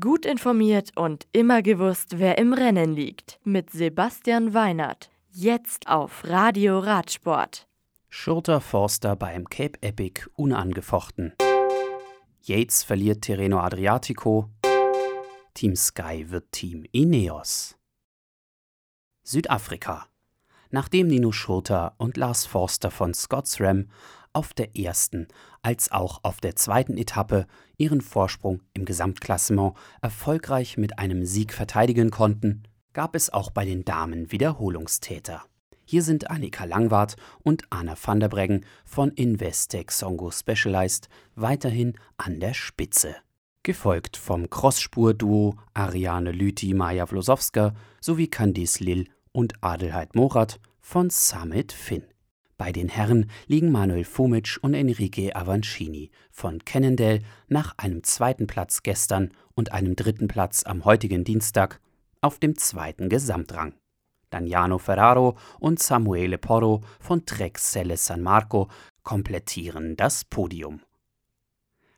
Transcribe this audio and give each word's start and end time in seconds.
Gut 0.00 0.24
informiert 0.24 0.92
und 0.96 1.26
immer 1.32 1.60
gewusst, 1.60 2.18
wer 2.18 2.38
im 2.38 2.54
Rennen 2.54 2.94
liegt. 2.94 3.38
Mit 3.44 3.68
Sebastian 3.68 4.54
Weinert. 4.54 5.10
Jetzt 5.30 5.88
auf 5.88 6.24
Radio 6.24 6.78
Radsport. 6.78 7.68
Schurter 8.08 8.62
Forster 8.62 9.14
beim 9.14 9.46
Cape 9.46 9.82
Epic 9.82 10.22
unangefochten. 10.36 11.34
Yates 12.40 12.82
verliert 12.82 13.20
Terreno 13.20 13.60
Adriatico. 13.60 14.48
Team 15.52 15.76
Sky 15.76 16.30
wird 16.30 16.50
Team 16.50 16.86
Ineos. 16.90 17.76
Südafrika. 19.22 20.06
Nachdem 20.70 21.08
Nino 21.08 21.30
Schurter 21.30 21.94
und 21.98 22.16
Lars 22.16 22.46
Forster 22.46 22.90
von 22.90 23.12
Scots 23.12 23.60
Ram 23.60 23.90
auf 24.34 24.52
der 24.52 24.76
ersten 24.76 25.28
als 25.62 25.90
auch 25.90 26.20
auf 26.22 26.40
der 26.40 26.56
zweiten 26.56 26.98
Etappe 26.98 27.46
ihren 27.78 28.02
Vorsprung 28.02 28.60
im 28.74 28.84
Gesamtklassement 28.84 29.74
erfolgreich 30.02 30.76
mit 30.76 30.98
einem 30.98 31.24
Sieg 31.24 31.54
verteidigen 31.54 32.10
konnten, 32.10 32.64
gab 32.92 33.16
es 33.16 33.32
auch 33.32 33.50
bei 33.50 33.64
den 33.64 33.84
Damen 33.84 34.30
Wiederholungstäter. 34.30 35.42
Hier 35.86 36.02
sind 36.02 36.30
Annika 36.30 36.64
Langwart 36.64 37.16
und 37.42 37.64
Anna 37.70 37.94
van 38.02 38.20
der 38.20 38.28
Breggen 38.28 38.64
von 38.84 39.10
Investec 39.10 39.92
Songo 39.92 40.30
Specialized 40.30 41.08
weiterhin 41.34 41.94
an 42.16 42.40
der 42.40 42.54
Spitze. 42.54 43.16
Gefolgt 43.62 44.16
vom 44.16 44.48
Crossspur-Duo 44.48 45.56
Ariane 45.74 46.32
Lüthi-Maja 46.32 47.06
Vlosowska 47.06 47.74
sowie 48.00 48.28
Candice 48.28 48.80
Lill 48.80 49.08
und 49.32 49.62
Adelheid 49.62 50.14
Morat 50.14 50.60
von 50.80 51.10
Summit 51.10 51.72
Finn. 51.72 52.04
Bei 52.56 52.70
den 52.70 52.88
Herren 52.88 53.30
liegen 53.46 53.72
Manuel 53.72 54.04
Fumic 54.04 54.58
und 54.62 54.74
Enrique 54.74 55.34
Avancini 55.34 56.10
von 56.30 56.64
Cannondale 56.64 57.20
nach 57.48 57.74
einem 57.78 58.04
zweiten 58.04 58.46
Platz 58.46 58.84
gestern 58.84 59.32
und 59.54 59.72
einem 59.72 59.96
dritten 59.96 60.28
Platz 60.28 60.62
am 60.64 60.84
heutigen 60.84 61.24
Dienstag 61.24 61.80
auf 62.20 62.38
dem 62.38 62.56
zweiten 62.56 63.08
Gesamtrang. 63.08 63.74
Damiano 64.30 64.78
Ferraro 64.78 65.36
und 65.58 65.80
Samuele 65.80 66.38
Porro 66.38 66.82
von 67.00 67.26
Trek 67.26 67.58
Selle 67.58 67.96
San 67.96 68.22
Marco 68.22 68.68
komplettieren 69.02 69.96
das 69.96 70.24
Podium. 70.24 70.80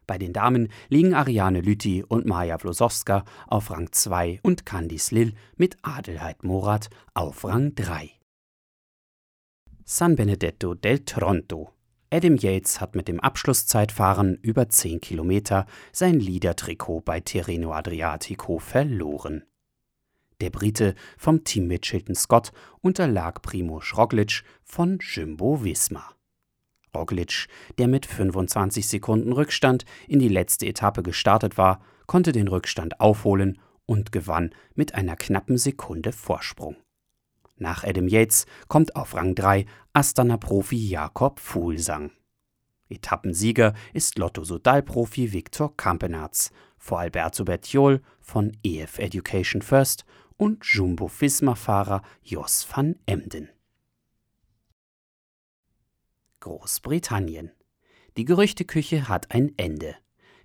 Bei 0.07 0.19
den 0.19 0.33
Damen 0.33 0.69
liegen 0.89 1.15
Ariane 1.15 1.61
Lüthi 1.61 2.05
und 2.07 2.27
Maja 2.27 2.59
Vlosowska 2.59 3.25
auf 3.47 3.71
Rang 3.71 3.91
2 3.91 4.41
und 4.43 4.65
Candice 4.65 5.11
Lill 5.11 5.35
mit 5.57 5.77
Adelheid 5.83 6.45
Morat 6.45 6.89
auf 7.15 7.45
Rang 7.45 7.75
3. 7.75 8.16
San 9.89 10.17
Benedetto 10.17 10.75
del 10.75 11.05
Tronto. 11.05 11.71
Adam 12.11 12.37
Yates 12.37 12.81
hat 12.81 12.97
mit 12.97 13.07
dem 13.07 13.21
Abschlusszeitfahren 13.21 14.37
über 14.43 14.69
10 14.69 15.01
Kilometer 15.01 15.65
sein 15.93 16.19
Leader-Trikot 16.19 17.03
bei 17.03 17.21
Tirreno 17.21 17.73
Adriatico 17.73 18.59
verloren. 18.59 19.45
Der 20.41 20.51
Brite 20.51 20.97
vom 21.17 21.45
Team 21.45 21.69
Mitchelton 21.69 22.17
Scott 22.17 22.51
unterlag 22.81 23.43
Primo 23.43 23.81
Roglic 23.97 24.43
von 24.65 24.99
Jumbo 25.01 25.63
Visma. 25.63 26.17
Roglic, 26.93 27.47
der 27.79 27.87
mit 27.87 28.07
25 28.07 28.89
Sekunden 28.89 29.33
Rückstand 29.33 29.85
in 30.09 30.19
die 30.19 30.27
letzte 30.27 30.67
Etappe 30.67 31.05
gestartet 31.05 31.59
war, 31.59 31.81
konnte 32.09 32.33
den 32.33 32.49
Rückstand 32.49 33.01
aufholen 33.01 33.61
und 33.87 34.11
gewann 34.11 34.53
mit 34.75 34.97
einer 34.97 35.15
knappen 35.15 35.59
Sekunde 35.59 36.11
Vorsprung. 36.11 36.75
Nach 37.59 37.85
Adam 37.85 38.07
Yates 38.07 38.47
kommt 38.69 38.97
auf 38.97 39.15
Rang 39.15 39.35
3 39.35 39.65
Astana-Profi 39.95 40.77
Jakob 40.89 41.41
Fuhlsang. 41.41 42.13
Etappensieger 42.89 43.75
ist 43.95 44.19
Lotto-Sodal-Profi 44.19 45.33
Viktor 45.33 45.77
Kampenarz 45.77 46.51
vor 46.79 47.01
Alberto 47.01 47.45
Bertiol 47.45 48.03
von 48.21 48.57
EF 48.63 48.99
Education 48.99 49.63
First 49.63 50.05
und 50.37 50.65
Jumbo-Visma-Fahrer 50.65 52.03
Jos 52.23 52.67
van 52.71 52.97
Emden. 53.07 53.49
Großbritannien. 56.41 57.51
Die 58.17 58.25
Gerüchteküche 58.25 59.09
hat 59.09 59.33
ein 59.33 59.53
Ende. 59.57 59.97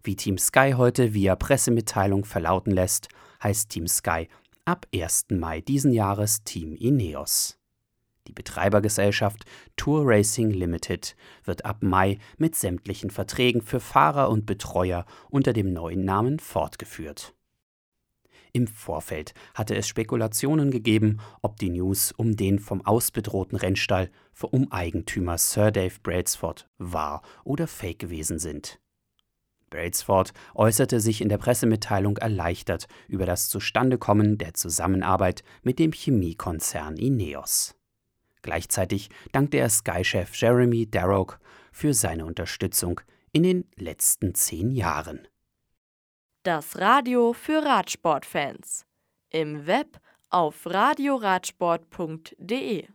Wie 0.02 0.16
Team 0.16 0.38
Sky 0.38 0.74
heute 0.76 1.14
via 1.14 1.36
Pressemitteilung 1.36 2.26
verlauten 2.26 2.72
lässt, 2.72 3.10
heißt 3.44 3.70
Team 3.70 3.88
Sky 3.88 4.28
ab 4.66 4.86
1. 4.94 5.26
Mai 5.32 5.62
diesen 5.62 5.92
Jahres 5.92 6.44
Team 6.44 6.76
Ineos. 6.76 7.58
Die 8.28 8.34
Betreibergesellschaft 8.34 9.46
Tour 9.76 10.04
Racing 10.06 10.52
Limited 10.52 11.16
wird 11.44 11.66
ab 11.66 11.82
Mai 11.82 12.20
mit 12.38 12.56
sämtlichen 12.56 13.10
Verträgen 13.10 13.62
für 13.62 13.80
Fahrer 13.80 14.30
und 14.30 14.46
Betreuer 14.46 15.06
unter 15.30 15.54
dem 15.54 15.74
neuen 15.74 16.06
Namen 16.06 16.38
fortgeführt. 16.38 17.34
Im 18.54 18.68
Vorfeld 18.68 19.34
hatte 19.56 19.76
es 19.76 19.88
Spekulationen 19.88 20.72
gegeben, 20.72 21.20
ob 21.42 21.58
die 21.58 21.70
News 21.70 22.12
um 22.12 22.36
den 22.36 22.60
vom 22.60 22.86
ausbedrohten 22.86 23.58
Rennstall 23.58 24.12
um 24.52 24.72
Eigentümer 24.72 25.38
Sir 25.38 25.72
Dave 25.72 25.96
Brailsford 26.04 26.68
wahr 26.78 27.22
oder 27.44 27.68
fake 27.68 28.00
gewesen 28.00 28.40
sind. 28.40 28.81
Brailsford 29.72 30.32
äußerte 30.54 31.00
sich 31.00 31.22
in 31.22 31.30
der 31.30 31.40
Pressemitteilung 31.40 32.18
erleichtert 32.18 32.88
über 33.08 33.26
das 33.26 33.50
Zustandekommen 33.50 34.38
der 34.38 34.54
Zusammenarbeit 34.54 35.44
mit 35.64 35.80
dem 35.80 35.92
Chemiekonzern 35.92 36.98
Ineos. 36.98 37.74
Gleichzeitig 38.44 39.10
dankte 39.32 39.58
er 39.58 39.70
Sky-Chef 39.70 40.36
Jeremy 40.36 40.88
Darroch 40.90 41.38
für 41.72 41.96
seine 41.96 42.26
Unterstützung 42.26 43.02
in 43.32 43.44
den 43.44 43.70
letzten 43.76 44.34
zehn 44.36 44.72
Jahren. 44.72 45.26
Das 46.44 46.80
Radio 46.80 47.34
für 47.34 47.64
Radsportfans. 47.64 48.88
Im 49.30 49.68
Web 49.68 50.00
auf 50.30 50.66
radioradsport.de 50.66 52.88